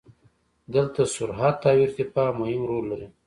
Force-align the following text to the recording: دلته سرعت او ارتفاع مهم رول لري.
دلته 0.73 1.01
سرعت 1.15 1.59
او 1.69 1.77
ارتفاع 1.85 2.27
مهم 2.39 2.61
رول 2.69 2.85
لري. 2.91 3.07